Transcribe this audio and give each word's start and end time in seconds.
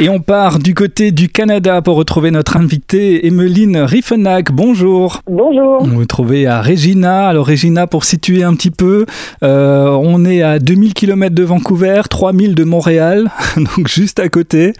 Et 0.00 0.08
on 0.08 0.20
part 0.20 0.60
du 0.60 0.74
côté 0.74 1.10
du 1.10 1.28
Canada 1.28 1.82
pour 1.82 1.96
retrouver 1.96 2.30
notre 2.30 2.56
invitée 2.56 3.26
Emeline 3.26 3.78
Riffenac. 3.78 4.52
Bonjour. 4.52 5.22
Bonjour. 5.28 5.78
On 5.80 5.88
vous 5.88 6.06
trouvez 6.06 6.46
à 6.46 6.62
Regina. 6.62 7.26
Alors 7.26 7.48
Regina, 7.48 7.88
pour 7.88 8.04
situer 8.04 8.44
un 8.44 8.54
petit 8.54 8.70
peu, 8.70 9.06
euh, 9.42 9.88
on 9.88 10.24
est 10.24 10.40
à 10.40 10.60
2000 10.60 10.94
km 10.94 11.34
de 11.34 11.42
Vancouver, 11.42 12.02
3000 12.08 12.54
de 12.54 12.62
Montréal, 12.62 13.32
donc 13.56 13.88
juste 13.88 14.20
à 14.20 14.28
côté. 14.28 14.72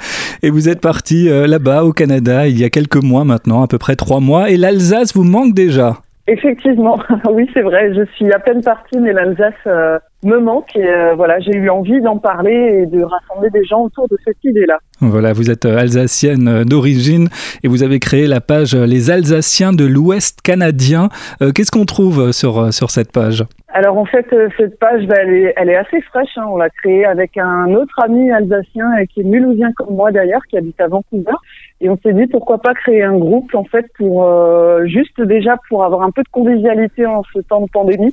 Et 0.44 0.50
vous 0.50 0.68
êtes 0.68 0.80
parti 0.80 1.28
euh, 1.28 1.48
là-bas 1.48 1.82
au 1.82 1.92
Canada 1.92 2.46
il 2.46 2.56
y 2.56 2.62
a 2.62 2.70
quelques 2.70 3.02
mois 3.02 3.24
maintenant, 3.24 3.64
à 3.64 3.66
peu 3.66 3.78
près 3.78 3.96
trois 3.96 4.20
mois. 4.20 4.50
Et 4.50 4.56
l'Alsace 4.56 5.14
vous 5.14 5.24
manque 5.24 5.52
déjà 5.52 6.00
Effectivement, 6.28 6.98
oui 7.30 7.48
c'est 7.54 7.62
vrai, 7.62 7.94
je 7.94 8.04
suis 8.14 8.30
à 8.32 8.38
peine 8.38 8.62
partie, 8.62 8.98
mais 8.98 9.14
l'Alsace 9.14 9.54
euh, 9.66 9.98
me 10.22 10.38
manque 10.38 10.76
et 10.76 10.86
euh, 10.86 11.14
voilà, 11.14 11.40
j'ai 11.40 11.56
eu 11.56 11.70
envie 11.70 12.02
d'en 12.02 12.18
parler 12.18 12.82
et 12.82 12.86
de 12.86 13.02
rassembler 13.02 13.48
des 13.48 13.64
gens 13.64 13.80
autour 13.80 14.06
de 14.08 14.16
cette 14.26 14.36
idée-là. 14.44 14.78
Voilà, 15.00 15.32
vous 15.32 15.50
êtes 15.50 15.64
euh, 15.64 15.78
alsacienne 15.78 16.64
d'origine 16.64 17.28
et 17.62 17.68
vous 17.68 17.82
avez 17.82 17.98
créé 17.98 18.26
la 18.26 18.42
page 18.42 18.74
Les 18.74 19.10
Alsaciens 19.10 19.72
de 19.72 19.86
l'Ouest 19.86 20.42
canadien. 20.42 21.08
Qu'est-ce 21.54 21.70
qu'on 21.70 21.86
trouve 21.86 22.32
sur, 22.32 22.74
sur 22.74 22.90
cette 22.90 23.10
page? 23.10 23.44
Alors 23.78 23.96
en 23.96 24.06
fait, 24.06 24.26
cette 24.56 24.76
page, 24.80 25.06
bah, 25.06 25.14
elle, 25.20 25.34
est, 25.34 25.54
elle, 25.56 25.70
est, 25.70 25.76
assez 25.76 26.00
fraîche. 26.00 26.36
Hein. 26.36 26.46
On 26.48 26.56
l'a 26.56 26.68
créée 26.68 27.04
avec 27.04 27.36
un 27.36 27.72
autre 27.74 27.94
ami 28.02 28.28
alsacien 28.28 28.86
qui 29.06 29.20
est 29.20 29.24
mulhousien 29.24 29.70
comme 29.76 29.94
moi 29.94 30.10
d'ailleurs, 30.10 30.44
qui 30.50 30.58
habite 30.58 30.80
à 30.80 30.88
Vancouver. 30.88 31.36
Et 31.80 31.88
on 31.88 31.96
s'est 31.98 32.12
dit 32.12 32.26
pourquoi 32.26 32.58
pas 32.58 32.74
créer 32.74 33.04
un 33.04 33.16
groupe 33.16 33.54
en 33.54 33.62
fait 33.62 33.86
pour 33.96 34.24
euh, 34.24 34.84
juste 34.86 35.20
déjà 35.20 35.56
pour 35.68 35.84
avoir 35.84 36.02
un 36.02 36.10
peu 36.10 36.24
de 36.24 36.28
convivialité 36.28 37.06
en 37.06 37.22
ce 37.32 37.38
temps 37.38 37.60
de 37.60 37.70
pandémie 37.70 38.12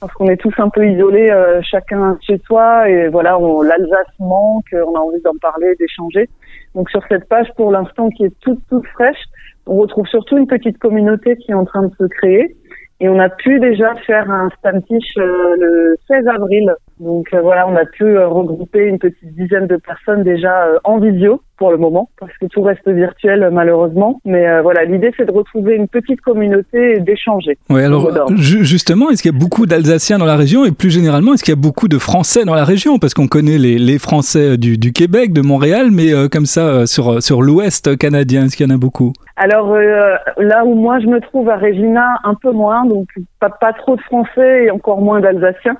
parce 0.00 0.12
qu'on 0.12 0.28
est 0.28 0.36
tous 0.36 0.52
un 0.58 0.70
peu 0.70 0.86
isolés 0.86 1.30
euh, 1.30 1.60
chacun 1.62 2.18
chez 2.20 2.38
soi 2.44 2.88
et 2.88 3.08
voilà 3.08 3.38
l'Alsace 3.40 4.12
manque 4.18 4.74
on 4.74 4.94
a 4.94 4.98
envie 4.98 5.22
d'en 5.22 5.36
parler 5.40 5.74
d'échanger 5.78 6.28
donc 6.74 6.90
sur 6.90 7.00
cette 7.08 7.28
page 7.28 7.46
pour 7.56 7.70
l'instant 7.70 8.10
qui 8.10 8.24
est 8.24 8.32
toute 8.40 8.60
toute 8.68 8.86
fraîche 8.88 9.24
on 9.66 9.76
retrouve 9.76 10.06
surtout 10.08 10.36
une 10.36 10.46
petite 10.46 10.78
communauté 10.78 11.36
qui 11.36 11.52
est 11.52 11.54
en 11.54 11.64
train 11.64 11.84
de 11.84 11.92
se 11.98 12.04
créer 12.04 12.56
et 13.00 13.08
on 13.08 13.18
a 13.18 13.28
pu 13.28 13.60
déjà 13.60 13.94
faire 14.06 14.30
un 14.30 14.48
Stamtish 14.58 15.16
euh, 15.18 15.56
le 15.58 15.96
16 16.08 16.26
avril. 16.28 16.74
Donc 17.00 17.28
euh, 17.32 17.40
voilà, 17.40 17.68
on 17.68 17.76
a 17.76 17.84
pu 17.84 18.04
euh, 18.04 18.26
regrouper 18.28 18.84
une 18.86 18.98
petite 18.98 19.34
dizaine 19.34 19.66
de 19.66 19.76
personnes 19.76 20.22
déjà 20.22 20.66
en 20.84 20.98
visio 20.98 21.42
pour 21.58 21.70
le 21.70 21.78
moment, 21.78 22.10
parce 22.20 22.32
que 22.38 22.46
tout 22.46 22.60
reste 22.60 22.86
virtuel 22.86 23.48
malheureusement. 23.50 24.20
Mais 24.26 24.60
voilà, 24.60 24.84
l'idée 24.84 25.10
c'est 25.16 25.24
de 25.24 25.32
retrouver 25.32 25.74
une 25.74 25.88
petite 25.88 26.20
communauté 26.20 26.96
et 26.96 27.00
d'échanger. 27.00 27.56
Oui, 27.70 27.82
alors 27.82 28.10
justement, 28.36 29.08
est-ce 29.08 29.22
qu'il 29.22 29.32
y 29.32 29.34
a 29.34 29.38
beaucoup 29.38 29.64
d'Alsaciens 29.64 30.18
dans 30.18 30.26
la 30.26 30.36
région? 30.36 30.66
Et 30.66 30.72
plus 30.72 30.90
généralement, 30.90 31.32
est-ce 31.32 31.42
qu'il 31.42 31.54
y 31.54 31.58
a 31.58 31.60
beaucoup 31.60 31.88
de 31.88 31.96
Français 31.96 32.44
dans 32.44 32.54
la 32.54 32.64
région? 32.64 32.98
Parce 32.98 33.14
qu'on 33.14 33.26
connaît 33.26 33.56
les, 33.56 33.78
les 33.78 33.98
Français 33.98 34.58
du, 34.58 34.76
du, 34.76 34.92
Québec, 34.92 35.32
de 35.32 35.40
Montréal, 35.40 35.88
mais 35.90 36.12
comme 36.30 36.44
ça, 36.44 36.86
sur, 36.86 37.22
sur 37.22 37.40
l'ouest 37.40 37.96
canadien, 37.96 38.44
est-ce 38.44 38.56
qu'il 38.56 38.68
y 38.68 38.70
en 38.70 38.74
a 38.74 38.78
beaucoup? 38.78 39.14
Alors 39.36 39.74
euh, 39.74 40.16
là 40.38 40.64
où 40.64 40.74
moi 40.74 40.98
je 40.98 41.06
me 41.06 41.20
trouve 41.20 41.50
à 41.50 41.56
Regina, 41.56 42.18
un 42.24 42.34
peu 42.34 42.52
moins, 42.52 42.86
donc 42.86 43.06
pas, 43.38 43.50
pas 43.50 43.74
trop 43.74 43.96
de 43.96 44.00
Français 44.00 44.64
et 44.64 44.70
encore 44.70 45.02
moins 45.02 45.20
d'Alsaciens. 45.20 45.76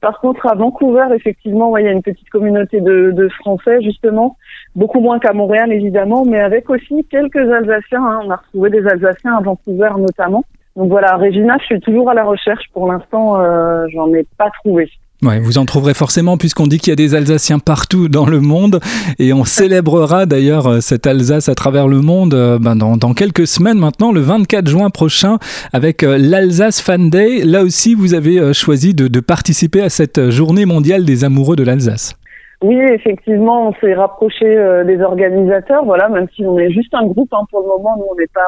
Par 0.00 0.20
contre, 0.20 0.46
à 0.46 0.54
Vancouver, 0.54 1.06
effectivement, 1.14 1.76
il 1.76 1.84
y 1.84 1.88
a 1.88 1.92
une 1.92 2.02
petite 2.02 2.28
communauté 2.30 2.80
de, 2.80 3.12
de 3.12 3.28
Français, 3.28 3.82
justement, 3.82 4.36
beaucoup 4.74 5.00
moins 5.00 5.18
qu'à 5.18 5.32
Montréal, 5.32 5.72
évidemment, 5.72 6.24
mais 6.24 6.40
avec 6.40 6.68
aussi 6.70 7.04
quelques 7.10 7.36
Alsaciens. 7.36 8.04
Hein. 8.04 8.20
On 8.24 8.30
a 8.30 8.36
retrouvé 8.36 8.70
des 8.70 8.86
Alsaciens 8.86 9.36
à 9.36 9.40
Vancouver, 9.40 9.90
notamment. 9.98 10.44
Donc 10.76 10.90
voilà, 10.90 11.16
Regina, 11.16 11.56
je 11.60 11.66
suis 11.66 11.80
toujours 11.80 12.10
à 12.10 12.14
la 12.14 12.24
recherche. 12.24 12.64
Pour 12.72 12.90
l'instant, 12.90 13.40
euh, 13.40 13.86
j'en 13.92 14.12
ai 14.12 14.26
pas 14.36 14.50
trouvé. 14.62 14.90
Vous 15.24 15.56
en 15.56 15.64
trouverez 15.64 15.94
forcément 15.94 16.36
puisqu'on 16.36 16.66
dit 16.66 16.78
qu'il 16.78 16.90
y 16.90 16.92
a 16.92 16.96
des 16.96 17.14
Alsaciens 17.14 17.58
partout 17.58 18.08
dans 18.08 18.26
le 18.26 18.40
monde 18.40 18.80
et 19.18 19.32
on 19.32 19.44
célébrera 19.44 20.26
d'ailleurs 20.26 20.66
euh, 20.66 20.80
cette 20.80 21.06
Alsace 21.06 21.48
à 21.48 21.54
travers 21.54 21.88
le 21.88 22.00
monde 22.00 22.34
euh, 22.34 22.58
ben 22.60 22.76
dans, 22.76 23.14
quelques 23.14 23.46
semaines 23.46 23.78
maintenant, 23.78 24.12
le 24.12 24.20
24 24.20 24.68
juin 24.68 24.90
prochain 24.90 25.38
avec 25.72 26.02
euh, 26.02 26.18
l'Alsace 26.20 26.82
Fan 26.82 27.08
Day. 27.08 27.42
Là 27.42 27.62
aussi, 27.62 27.94
vous 27.94 28.12
avez 28.12 28.52
choisi 28.52 28.94
de, 28.94 29.20
participer 29.20 29.80
à 29.80 29.88
cette 29.88 30.30
journée 30.30 30.66
mondiale 30.66 31.04
des 31.04 31.24
amoureux 31.24 31.56
de 31.56 31.64
l'Alsace. 31.64 32.14
Oui, 32.62 32.76
effectivement, 32.76 33.68
on 33.68 33.74
s'est 33.80 33.94
rapproché 33.94 34.44
des 34.86 35.00
organisateurs, 35.00 35.84
voilà, 35.84 36.08
même 36.08 36.26
si 36.34 36.44
on 36.44 36.58
est 36.58 36.70
juste 36.70 36.92
un 36.94 37.06
groupe 37.06 37.32
hein, 37.32 37.44
pour 37.50 37.60
le 37.60 37.68
moment, 37.68 37.96
nous 37.98 38.06
on 38.10 38.16
n'est 38.16 38.30
pas 38.34 38.40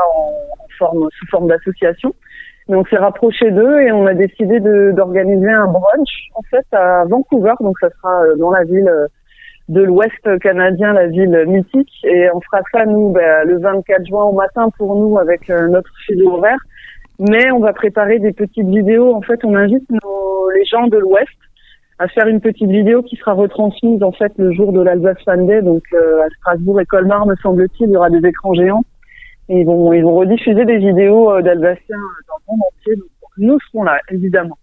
sous 0.78 1.26
forme 1.30 1.48
d'association. 1.48 2.14
Mais 2.68 2.76
on 2.76 2.84
s'est 2.84 2.96
rapproché 2.96 3.50
d'eux 3.52 3.80
et 3.80 3.92
on 3.92 4.06
a 4.06 4.14
décidé 4.14 4.58
d'organiser 4.58 5.50
un 5.50 5.66
brunch 5.66 6.30
en 6.34 6.42
fait 6.50 6.66
à 6.72 7.04
Vancouver. 7.04 7.54
Donc 7.60 7.76
ça 7.80 7.90
sera 7.90 8.22
euh, 8.22 8.36
dans 8.36 8.50
la 8.50 8.64
ville 8.64 8.88
euh, 8.88 9.06
de 9.68 9.82
l'Ouest 9.82 10.38
canadien, 10.40 10.92
la 10.92 11.06
ville 11.06 11.44
mythique. 11.46 11.92
Et 12.04 12.28
on 12.34 12.40
fera 12.40 12.62
ça 12.72 12.84
nous 12.84 13.10
ben, 13.10 13.46
le 13.46 13.58
24 13.58 14.06
juin 14.06 14.24
au 14.24 14.32
matin 14.32 14.68
pour 14.78 14.96
nous 14.96 15.16
avec 15.18 15.48
euh, 15.48 15.68
notre 15.68 15.90
fuseau 16.06 16.32
horaire. 16.32 16.58
Mais 17.20 17.50
on 17.52 17.60
va 17.60 17.72
préparer 17.72 18.18
des 18.18 18.32
petites 18.32 18.66
vidéos. 18.66 19.14
En 19.14 19.22
fait, 19.22 19.44
on 19.44 19.54
invite 19.54 19.88
nos, 19.90 20.50
les 20.50 20.64
gens 20.64 20.88
de 20.88 20.98
l'Ouest 20.98 21.28
à 21.98 22.08
faire 22.08 22.26
une 22.26 22.40
petite 22.40 22.68
vidéo 22.68 23.02
qui 23.02 23.16
sera 23.16 23.32
retransmise 23.32 24.02
en 24.02 24.12
fait 24.12 24.30
le 24.36 24.52
jour 24.52 24.72
de 24.72 24.82
l'Alsace 24.82 25.22
Fan 25.24 25.46
Day. 25.46 25.62
Donc 25.62 25.82
à 25.94 26.28
Strasbourg 26.40 26.80
et 26.80 26.84
Colmar, 26.84 27.26
me 27.26 27.36
semble-t-il, 27.36 27.88
il 27.88 27.92
y 27.92 27.96
aura 27.96 28.10
des 28.10 28.26
écrans 28.28 28.52
géants 28.54 28.82
ils 29.48 29.64
vont, 29.64 29.92
ils 29.92 30.02
vont 30.02 30.16
rediffuser 30.16 30.64
des 30.64 30.78
vidéos 30.78 31.32
euh, 31.32 31.42
d'Alsaciens 31.42 31.96
dans 32.28 32.36
le 32.36 32.50
monde 32.50 32.60
entier. 32.72 32.96
Donc, 32.96 33.30
nous 33.38 33.58
serons 33.70 33.84
là, 33.84 34.00
évidemment. 34.10 34.58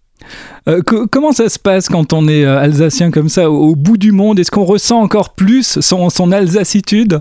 Euh, 0.68 0.80
comment 0.82 1.32
ça 1.32 1.48
se 1.48 1.58
passe 1.58 1.88
quand 1.88 2.12
on 2.12 2.28
est 2.28 2.44
euh, 2.44 2.58
alsacien 2.58 3.10
comme 3.10 3.28
ça, 3.28 3.50
au, 3.50 3.76
bout 3.76 3.98
du 3.98 4.12
monde 4.12 4.38
Est-ce 4.38 4.50
qu'on 4.50 4.64
ressent 4.64 5.00
encore 5.00 5.34
plus 5.34 5.80
son, 5.80 6.08
son 6.08 6.32
alsacitude? 6.32 7.20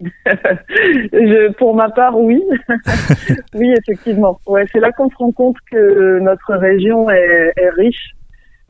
Je, 0.00 1.52
Pour 1.52 1.74
ma 1.74 1.90
part, 1.90 2.18
oui. 2.18 2.42
oui, 3.54 3.74
effectivement. 3.78 4.40
Ouais, 4.46 4.64
c'est 4.72 4.80
là 4.80 4.90
qu'on 4.92 5.10
se 5.10 5.16
rend 5.16 5.32
compte 5.32 5.56
que 5.70 6.18
notre 6.20 6.54
région 6.54 7.10
est, 7.10 7.52
est 7.56 7.70
riche. 7.76 8.14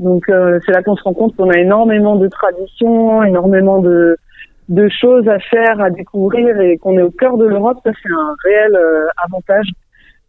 Donc, 0.01 0.29
euh, 0.31 0.59
c'est 0.65 0.73
là 0.73 0.83
qu'on 0.83 0.97
se 0.97 1.03
rend 1.03 1.13
compte 1.13 1.37
qu'on 1.37 1.51
a 1.51 1.59
énormément 1.59 2.17
de 2.17 2.27
traditions, 2.27 3.23
énormément 3.23 3.81
de, 3.81 4.17
de 4.71 4.89
choses 4.89 5.29
à 5.29 5.39
faire, 5.41 5.81
à 5.81 5.91
découvrir 5.91 6.59
et 6.61 6.79
qu'on 6.79 6.97
est 6.97 7.03
au 7.03 7.11
cœur 7.11 7.37
de 7.37 7.45
l'Europe, 7.45 7.79
ça 7.85 7.91
c'est 8.01 8.13
un 8.13 8.35
réel 8.45 8.77
euh, 8.77 9.07
avantage. 9.25 9.67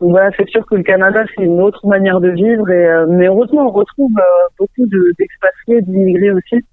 Donc 0.01 0.11
voilà, 0.11 0.31
c'est 0.35 0.49
sûr 0.49 0.65
que 0.65 0.75
le 0.75 0.83
Canada 0.83 1.23
c'est 1.35 1.43
une 1.43 1.61
autre 1.61 1.85
manière 1.87 2.19
de 2.19 2.29
vivre, 2.29 2.67
et, 2.71 2.85
euh, 2.87 3.05
mais 3.07 3.27
heureusement 3.27 3.67
on 3.67 3.71
retrouve 3.71 4.11
euh, 4.17 4.49
beaucoup 4.57 4.87
d'expatriés, 5.17 5.81
d'immigrés 5.83 6.31
aussi. 6.31 6.65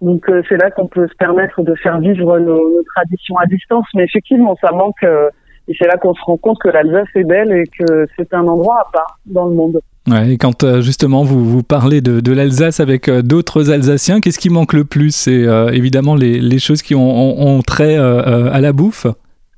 Donc 0.00 0.30
c'est 0.48 0.56
là 0.56 0.70
qu'on 0.70 0.86
peut 0.86 1.08
se 1.08 1.16
permettre 1.16 1.60
de 1.62 1.74
faire 1.74 1.98
vivre 1.98 2.38
nos, 2.38 2.54
nos, 2.54 2.82
traditions 2.94 3.36
à 3.36 3.46
distance, 3.46 3.86
mais 3.96 4.04
effectivement 4.04 4.56
ça 4.60 4.70
manque 4.70 5.02
et 5.02 5.74
c'est 5.76 5.88
là 5.88 5.96
qu'on 5.96 6.14
se 6.14 6.22
rend 6.22 6.36
compte 6.36 6.58
que 6.60 6.68
l'Alsace 6.68 7.08
est 7.16 7.24
belle 7.24 7.50
et 7.50 7.64
que 7.64 8.06
c'est 8.16 8.32
un 8.32 8.46
endroit 8.46 8.78
à 8.78 8.92
part 8.92 9.18
dans 9.26 9.46
le 9.46 9.54
monde. 9.56 9.80
Ouais, 10.08 10.32
et 10.32 10.38
quand 10.38 10.64
euh, 10.64 10.80
justement 10.80 11.22
vous, 11.22 11.44
vous 11.44 11.62
parlez 11.62 12.00
de, 12.00 12.20
de 12.20 12.32
l'Alsace 12.32 12.80
avec 12.80 13.08
euh, 13.08 13.22
d'autres 13.22 13.70
Alsaciens, 13.70 14.20
qu'est-ce 14.20 14.38
qui 14.38 14.48
manque 14.48 14.72
le 14.72 14.84
plus? 14.84 15.14
C'est 15.14 15.46
euh, 15.46 15.68
évidemment 15.70 16.14
les, 16.14 16.40
les, 16.40 16.58
choses 16.58 16.82
qui 16.82 16.94
ont, 16.94 17.10
ont, 17.10 17.46
ont 17.46 17.60
trait 17.62 17.96
à 17.96 18.60
la 18.60 18.72
bouffe? 18.72 19.06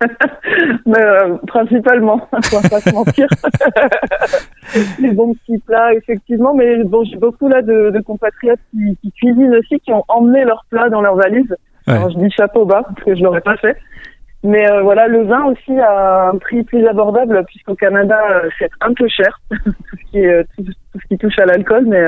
Principalement, 1.47 2.29
on 2.33 2.61
va 2.61 2.69
pas 2.69 2.81
se 2.81 2.93
mentir. 2.93 3.29
les 4.99 5.13
bons 5.13 5.35
petits 5.35 5.59
plats, 5.59 5.95
effectivement. 5.95 6.55
Mais 6.55 6.83
bon, 6.85 7.05
j'ai 7.05 7.17
beaucoup 7.17 7.49
là 7.49 7.63
de, 7.63 7.91
de 7.91 8.01
compatriotes 8.01 8.59
qui, 8.71 8.97
qui, 9.03 9.13
cuisinent 9.13 9.55
aussi, 9.55 9.79
qui 9.81 9.93
ont 9.93 10.05
emmené 10.09 10.45
leurs 10.45 10.65
plats 10.71 10.89
dans 10.89 11.01
leur 11.01 11.17
valise. 11.17 11.55
Alors 11.87 12.11
je 12.11 12.19
dis 12.19 12.31
chapeau 12.31 12.65
bas 12.67 12.83
parce 12.83 13.05
que 13.05 13.15
je 13.15 13.23
l'aurais 13.23 13.41
pas 13.41 13.57
fait. 13.57 13.77
Mais 14.43 14.71
euh, 14.71 14.81
voilà, 14.83 15.07
le 15.07 15.25
vin 15.25 15.45
aussi 15.45 15.79
a 15.79 16.31
un 16.31 16.39
prix 16.39 16.63
plus 16.63 16.87
abordable 16.87 17.45
puisqu'au 17.47 17.75
Canada 17.75 18.19
euh, 18.31 18.49
c'est 18.59 18.71
un 18.81 18.95
peu 18.95 19.07
cher 19.07 19.39
tout 19.51 19.73
ce 19.93 20.11
qui 20.11 20.19
est, 20.19 20.33
euh, 20.33 20.45
tout, 20.57 20.65
ce 20.95 21.09
qui 21.09 21.19
touche 21.19 21.39
à 21.39 21.45
l'alcool, 21.45 21.85
mais 21.87 22.01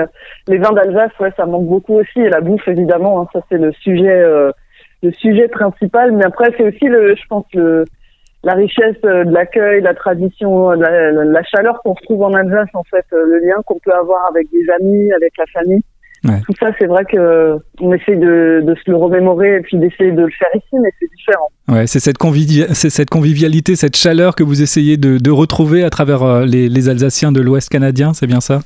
les 0.48 0.56
vins 0.56 0.72
d'Alsace 0.72 1.12
ouais 1.20 1.32
ça 1.36 1.44
manque 1.44 1.66
beaucoup 1.66 2.00
aussi 2.00 2.20
et 2.20 2.30
la 2.30 2.40
bouffe 2.40 2.66
évidemment 2.68 3.20
hein, 3.20 3.28
ça 3.34 3.40
c'est 3.50 3.58
le 3.58 3.70
sujet 3.72 4.24
le 5.02 5.12
sujet 5.12 5.48
principal. 5.48 6.12
Mais 6.12 6.24
après 6.24 6.54
c'est 6.56 6.66
aussi 6.66 6.86
le 6.86 7.14
je 7.14 7.26
pense 7.28 7.44
le 7.52 7.84
la 8.44 8.54
richesse 8.54 9.00
de 9.02 9.30
l'accueil, 9.30 9.82
la 9.82 9.94
tradition, 9.94 10.70
la, 10.70 11.12
la 11.12 11.42
chaleur 11.44 11.80
qu'on 11.82 11.92
retrouve 11.92 12.22
en 12.22 12.32
Alsace 12.32 12.74
en 12.74 12.82
fait, 12.84 13.04
le 13.12 13.40
lien 13.46 13.56
qu'on 13.66 13.78
peut 13.78 13.92
avoir 13.92 14.26
avec 14.30 14.48
des 14.50 14.64
amis, 14.80 15.12
avec 15.12 15.36
la 15.36 15.46
famille. 15.52 15.82
Tout 16.22 16.54
ça, 16.60 16.70
c'est 16.78 16.86
vrai 16.86 17.04
que 17.04 17.58
on 17.80 17.92
essaie 17.92 18.14
de, 18.14 18.62
de, 18.64 18.74
se 18.76 18.90
le 18.90 18.96
remémorer 18.96 19.56
et 19.56 19.60
puis 19.60 19.76
d'essayer 19.76 20.12
de 20.12 20.22
le 20.22 20.30
faire 20.30 20.48
ici, 20.54 20.76
mais 20.80 20.90
c'est 21.00 21.08
différent. 21.16 21.48
Ouais, 21.68 21.86
c'est 21.88 21.98
cette, 21.98 22.18
cette, 22.74 23.10
convivialité, 23.10 23.74
cette 23.74 23.96
chaleur 23.96 24.36
que 24.36 24.44
vous 24.44 24.62
essayez 24.62 24.96
de, 24.96 25.18
de 25.18 25.30
retrouver 25.30 25.82
à 25.82 25.90
travers 25.90 26.22
euh, 26.22 26.44
les, 26.44 26.68
les, 26.68 26.88
Alsaciens 26.88 27.32
de 27.32 27.40
l'Ouest 27.40 27.68
canadien, 27.68 28.14
c'est 28.14 28.28
bien 28.28 28.40
ça? 28.40 28.60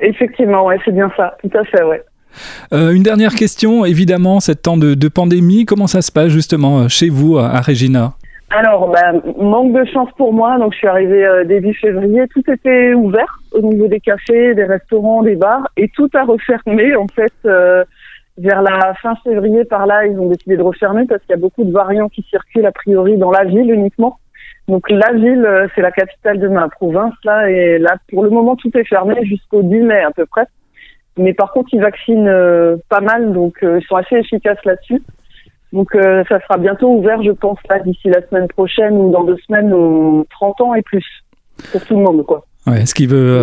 Effectivement, 0.00 0.66
ouais, 0.66 0.78
c'est 0.84 0.92
bien 0.92 1.12
ça, 1.16 1.36
tout 1.42 1.56
à 1.56 1.64
fait, 1.64 1.82
ouais. 1.84 2.02
Euh, 2.72 2.90
une 2.90 3.02
dernière 3.02 3.34
question, 3.34 3.84
évidemment, 3.84 4.40
cette 4.40 4.62
temps 4.62 4.76
de, 4.76 4.94
de, 4.94 5.08
pandémie, 5.08 5.66
comment 5.66 5.86
ça 5.86 6.02
se 6.02 6.10
passe 6.10 6.28
justement 6.28 6.80
euh, 6.80 6.88
chez 6.88 7.08
vous 7.08 7.38
à 7.38 7.60
Regina? 7.60 8.14
Alors, 8.50 8.90
bah, 8.90 9.12
manque 9.38 9.72
de 9.72 9.84
chance 9.84 10.10
pour 10.16 10.32
moi. 10.32 10.58
Donc, 10.58 10.72
je 10.72 10.78
suis 10.78 10.88
arrivée 10.88 11.24
euh, 11.24 11.44
début 11.44 11.74
février. 11.74 12.26
Tout 12.28 12.42
était 12.50 12.94
ouvert 12.94 13.40
au 13.52 13.62
niveau 13.62 13.86
des 13.86 14.00
cafés, 14.00 14.54
des 14.54 14.64
restaurants, 14.64 15.22
des 15.22 15.36
bars, 15.36 15.68
et 15.76 15.88
tout 15.88 16.08
a 16.14 16.24
refermé 16.24 16.96
en 16.96 17.06
fait 17.08 17.32
euh, 17.44 17.84
vers 18.40 18.62
la 18.62 18.94
fin 18.94 19.14
février, 19.22 19.64
par 19.64 19.86
là, 19.86 20.06
ils 20.06 20.18
ont 20.18 20.28
décidé 20.28 20.56
de 20.56 20.62
refermer 20.62 21.04
parce 21.06 21.20
qu'il 21.22 21.30
y 21.30 21.38
a 21.38 21.40
beaucoup 21.40 21.64
de 21.64 21.72
variants 21.72 22.08
qui 22.08 22.22
circulent 22.22 22.66
a 22.66 22.72
priori 22.72 23.16
dans 23.16 23.30
la 23.30 23.44
ville 23.44 23.70
uniquement. 23.70 24.18
Donc 24.68 24.88
la 24.88 25.12
ville, 25.12 25.44
euh, 25.44 25.66
c'est 25.74 25.80
la 25.82 25.90
capitale 25.90 26.38
de 26.38 26.48
ma 26.48 26.68
province 26.68 27.14
là, 27.24 27.50
et 27.50 27.78
là 27.78 27.96
pour 28.10 28.22
le 28.22 28.30
moment 28.30 28.56
tout 28.56 28.70
est 28.76 28.84
fermé 28.84 29.14
jusqu'au 29.24 29.62
10 29.62 29.80
mai 29.80 30.00
à 30.00 30.10
peu 30.10 30.26
près. 30.26 30.46
Mais 31.18 31.34
par 31.34 31.52
contre 31.52 31.70
ils 31.72 31.80
vaccinent 31.80 32.28
euh, 32.28 32.76
pas 32.88 33.00
mal, 33.00 33.32
donc 33.32 33.62
euh, 33.62 33.80
ils 33.80 33.86
sont 33.86 33.96
assez 33.96 34.16
efficaces 34.16 34.64
là-dessus. 34.64 35.02
Donc 35.72 35.88
ça 35.92 36.40
sera 36.40 36.58
bientôt 36.58 36.88
ouvert, 36.88 37.22
je 37.22 37.30
pense 37.30 37.58
là 37.68 37.78
d'ici 37.78 38.08
la 38.08 38.26
semaine 38.26 38.48
prochaine 38.48 38.96
ou 38.96 39.10
dans 39.12 39.24
deux 39.24 39.36
semaines 39.46 39.72
aux 39.72 40.26
30 40.30 40.60
ans 40.62 40.74
et 40.74 40.82
plus 40.82 41.04
pour 41.70 41.84
tout 41.84 41.96
le 41.96 42.02
monde 42.02 42.24
quoi. 42.26 42.44
Ouais, 42.66 42.84
ce 42.84 42.94
qui 42.94 43.06
veut, 43.06 43.42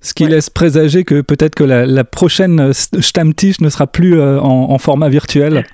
ce 0.00 0.14
qui 0.14 0.26
laisse 0.26 0.50
présager 0.50 1.04
que 1.04 1.20
peut-être 1.20 1.54
que 1.54 1.64
la, 1.64 2.04
prochaine 2.04 2.72
Stammtisch 2.72 3.60
ne 3.60 3.68
sera 3.68 3.86
plus 3.86 4.20
en, 4.20 4.70
en, 4.70 4.78
format 4.78 5.08
virtuel. 5.08 5.64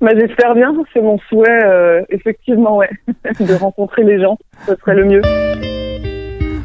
Bah, 0.00 0.10
J'espère 0.18 0.54
bien, 0.54 0.74
c'est 0.92 1.00
mon 1.00 1.18
souhait, 1.28 1.64
euh, 1.64 2.02
effectivement, 2.10 2.76
ouais, 2.76 2.90
de 3.40 3.54
rencontrer 3.54 4.02
les 4.02 4.20
gens, 4.20 4.36
ce 4.66 4.74
serait 4.74 4.96
le 4.96 5.04
mieux. 5.04 5.22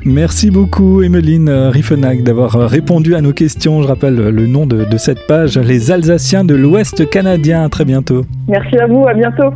Merci 0.07 0.51
beaucoup, 0.51 1.01
Emeline 1.01 1.50
Riffenag, 1.50 2.24
d'avoir 2.24 2.54
répondu 2.54 3.13
à 3.13 3.19
nos 3.19 3.33
questions. 3.33 3.81
Je 3.81 3.88
rappelle 3.88 4.15
le 4.15 4.48
nom 4.48 4.65
de, 4.65 4.86
de 4.86 4.98
cette 4.98 5.27
page, 5.27 5.57
Les 5.57 5.92
Alsaciens 5.92 6.45
de 6.45 6.56
l'Ouest 6.56 7.09
canadien. 7.09 7.65
À 7.65 7.69
très 7.69 7.83
bientôt. 7.83 8.25
Merci 8.48 8.77
à 8.77 8.88
vous, 8.88 9.06
à 9.06 9.13
bientôt. 9.13 9.51